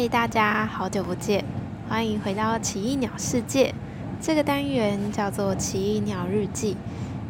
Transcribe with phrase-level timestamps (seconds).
[0.00, 1.44] 嗨，大家好久不见，
[1.86, 3.74] 欢迎回到奇异鸟世界。
[4.18, 6.74] 这个单元叫做奇异鸟日记，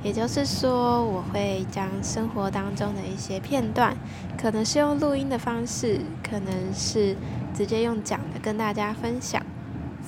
[0.05, 3.97] 也就是说，我会将生活当中的一些片段，
[4.41, 7.17] 可能是用录音的方式，可能是
[7.53, 9.45] 直接用讲的跟大家分享。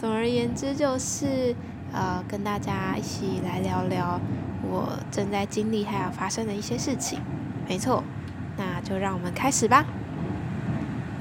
[0.00, 1.56] 总而言之，就是
[1.92, 4.20] 呃，跟大家一起来聊聊
[4.70, 7.18] 我正在经历还有发生的一些事情。
[7.68, 8.04] 没错，
[8.56, 9.84] 那就让我们开始吧。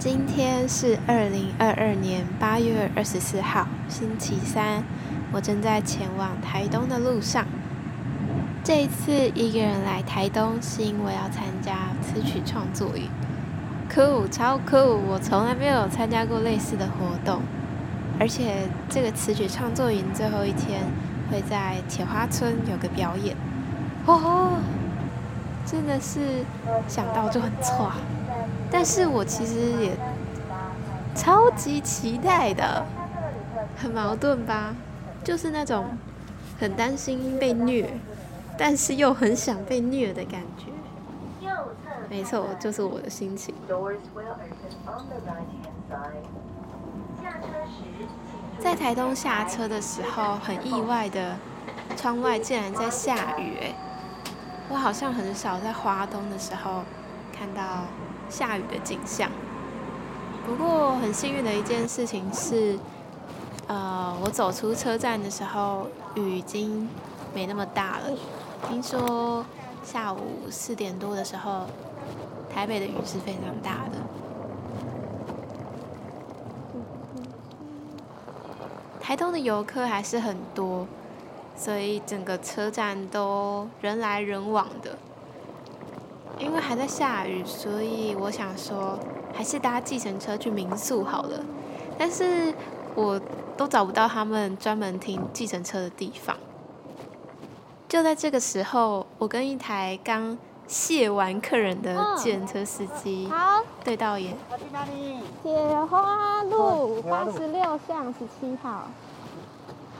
[0.01, 4.83] 今天是二零二二年八月二十四号，星期三。
[5.31, 7.45] 我正在前往台东的路上。
[8.63, 13.11] 这一次一个人来台东，是因为要参加词曲创作营。
[13.93, 14.75] 酷，超酷！
[15.07, 17.43] 我从来没有参加过类似的活动。
[18.19, 20.81] 而且这个词曲创作营最后一天
[21.29, 23.37] 会在铁花村有个表演。
[24.07, 24.53] 哦，
[25.63, 26.43] 真的是
[26.87, 27.91] 想到就很错。
[28.71, 29.91] 但是我其实也
[31.13, 32.85] 超级期待的，
[33.77, 34.73] 很矛盾吧？
[35.23, 35.85] 就是那种
[36.57, 37.93] 很担心被虐，
[38.57, 40.71] 但是又很想被虐的感觉。
[42.09, 43.53] 没错，就是我的心情。
[48.57, 51.35] 在台东下车的时候，很意外的，
[51.95, 53.75] 窗外竟然在下雨哎！
[54.69, 56.83] 我好像很少在花东的时候
[57.37, 57.85] 看到。
[58.31, 59.29] 下雨的景象。
[60.43, 62.79] 不过很幸运的一件事情是，
[63.67, 66.89] 呃，我走出车站的时候，雨已经
[67.35, 68.09] 没那么大了。
[68.67, 69.45] 听说
[69.83, 71.67] 下午四点多的时候，
[72.51, 73.99] 台北的雨是非常大的。
[78.99, 80.87] 台东的游客还是很多，
[81.55, 84.97] 所以整个车站都人来人往的。
[86.41, 88.97] 因为还在下雨，所以我想说，
[89.33, 91.39] 还是搭计程车去民宿好了。
[91.97, 92.53] 但是
[92.95, 93.21] 我
[93.55, 96.35] 都找不到他们专门停计程车的地方。
[97.87, 103.29] 就在这个时候，我跟一台刚卸完客人的计程车司机
[103.83, 104.35] 对到眼。
[104.49, 105.19] 我去哪里？
[105.43, 108.89] 铁花路八十六巷十七号。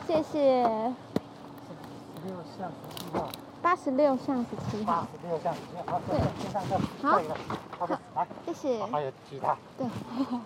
[0.07, 0.63] 谢谢。
[0.63, 3.29] 十六巷十七号。
[3.61, 5.01] 八十六巷十七号。
[5.01, 6.77] 八十六巷十七号，对，先上车。
[7.01, 7.21] 好，
[7.77, 8.83] 好的，来，谢谢。
[8.85, 9.55] 还有吉他。
[9.77, 9.85] 对。
[9.85, 10.41] 哎呦。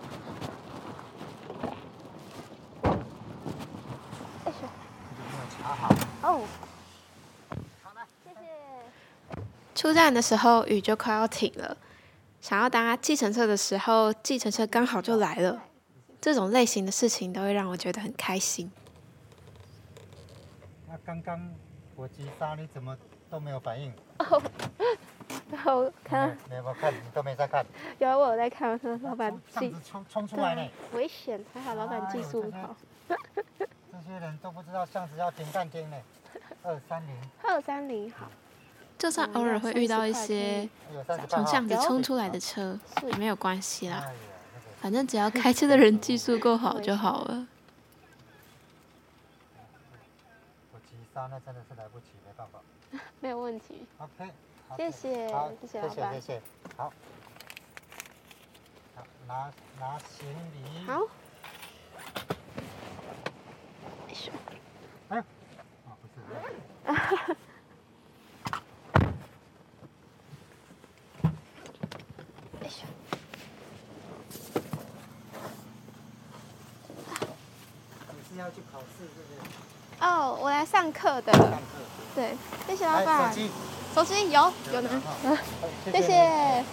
[5.64, 5.90] 查好。
[6.24, 6.44] 哦。
[7.82, 9.42] 好的，谢谢。
[9.74, 11.78] 出站的时候雨就快要停了，
[12.42, 15.64] 想要搭计程车的时候，计程车刚好就来了。
[16.20, 18.70] 这种类型的事情都会让我觉得很开心。
[20.90, 21.40] 那刚刚。
[21.96, 22.96] 我急刹，你怎么
[23.30, 23.92] 都没有反应？
[24.20, 24.42] 哦，
[25.66, 27.66] 我看，没有看，你都没在看。
[28.00, 30.70] 有我有在看，老板技冲冲出来呢。
[30.94, 32.76] 危险，还好老板技术好。
[33.08, 33.16] 这
[34.06, 35.98] 些人都不知道巷子要停半天呢。
[36.64, 37.16] 二三零。
[37.44, 38.28] 二三零好。
[38.98, 40.68] 就算偶尔会遇到一些
[41.30, 44.12] 从巷子冲出来的车，也没有关系啦。
[44.80, 47.48] 反正只要开车的人技术够好就好了。
[51.16, 52.60] 那真的是来不及，没办法。
[53.22, 53.88] 没有问题。
[53.98, 54.30] OK，
[54.76, 55.28] 谢谢，
[55.62, 56.14] 谢谢老板。
[56.14, 56.42] 谢谢，谢谢。
[56.78, 56.92] 好，
[58.96, 60.86] 好，拿拿行李。
[60.86, 61.08] 好。
[65.10, 65.24] 哎呦，
[65.88, 66.20] 啊不是。
[66.92, 67.36] 哈哈。
[78.28, 79.40] 是要去考试，是不是？
[80.00, 81.32] 哦，我来上课的。
[82.14, 82.36] 对，
[82.68, 83.30] 谢谢老板。
[83.30, 83.52] 手机，
[83.94, 84.90] 手机有有拿。
[85.92, 86.64] 谢谢。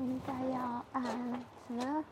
[0.00, 2.04] 应该要按什么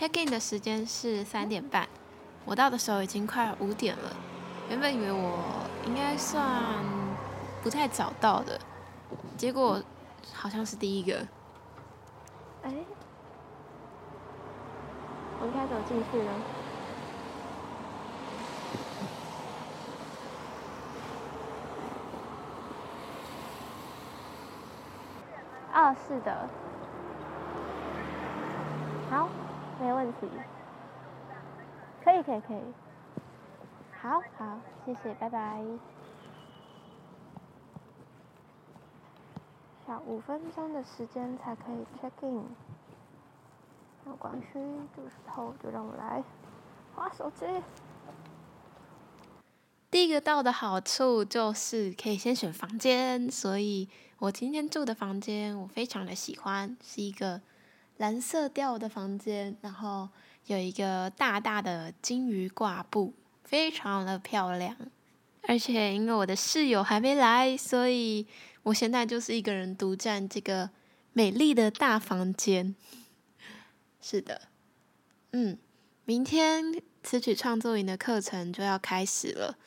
[0.00, 1.86] ？check in 的时间是三点半，
[2.46, 4.16] 我到的时候已经快五点了。
[4.70, 5.38] 原本以为我
[5.84, 6.42] 应该算
[7.62, 8.58] 不太早到的，
[9.36, 9.82] 结果
[10.32, 11.18] 好像是第一个。
[12.62, 12.72] 哎，
[15.38, 16.32] 我应该走进去了？
[25.74, 26.48] 哦， 是的。
[29.10, 29.28] 好。
[29.82, 30.06] 没问
[32.02, 32.60] 可以可以可以。
[34.00, 35.62] 好好，谢谢，拜拜。
[39.86, 42.44] 小五分钟的时间才可以 check in，
[44.06, 44.58] 有关系，
[44.94, 46.22] 这个时候就让我来
[46.94, 47.44] 划手机。
[49.90, 53.88] 第一个到的好处就是可以先选房间，所以
[54.20, 57.40] 我今天住的房间我非常的喜欢，是一个
[58.00, 60.08] 蓝色调的房间，然后
[60.46, 63.12] 有一个大大的金鱼挂布，
[63.44, 64.74] 非常的漂亮。
[65.42, 68.26] 而且因为我的室友还没来，所以
[68.62, 70.70] 我现在就是一个人独占这个
[71.12, 72.74] 美丽的大房间。
[74.00, 74.48] 是的，
[75.32, 75.58] 嗯，
[76.06, 79.58] 明天词曲创作营的课程就要开始了。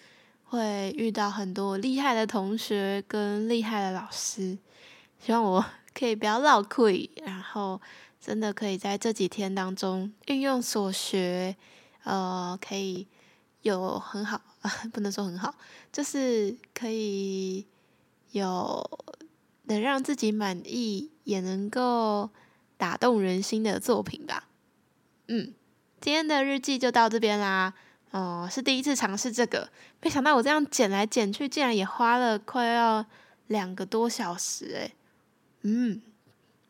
[0.46, 4.58] 会遇到很多厉害的同学跟厉害的老师，
[5.20, 5.64] 希望我
[5.94, 7.80] 可以不要落亏，然后
[8.26, 11.58] 真的可以在这几天当中运用所学，
[12.06, 13.06] 呃，可以
[13.64, 14.42] 有很好，
[14.94, 15.54] 不能说很好，
[15.92, 17.66] 就是可以
[18.32, 18.90] 有
[19.64, 22.30] 能让自己满意，也能够
[22.78, 24.48] 打动人心的作品吧。
[25.28, 25.54] 嗯，
[26.00, 27.74] 今天的日记就到这边啦。
[28.12, 29.68] 哦，是第一次尝试这个，
[30.02, 33.06] 没想到我这样剪来剪去，竟然也花了快要
[33.48, 34.94] 两个多小时诶。
[35.64, 36.02] 嗯，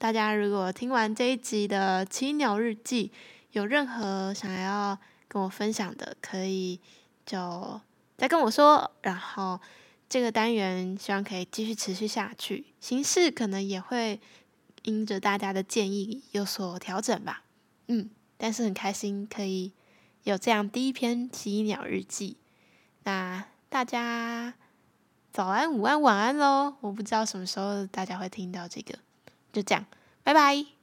[0.04, 3.10] 大家如果听完这一集的七鸟日记，
[3.54, 6.78] 有任何想要跟我分享的，可以
[7.26, 7.80] 就
[8.18, 8.92] 再跟我说。
[9.02, 9.62] 然后
[10.10, 14.20] 这个单元希望可以继续持续下去，形式可能也会
[14.82, 17.44] 因着大家的建议有所调整吧。
[17.88, 19.72] 嗯，但是很开心可以。
[20.24, 22.36] 有这样第一篇奇鸟日记，
[23.04, 24.54] 那大家
[25.32, 26.76] 早安、午安、晚安喽！
[26.82, 29.00] 我不知道什么时候大家会听到这个，
[29.54, 29.86] 就这样，
[30.24, 30.83] 拜拜。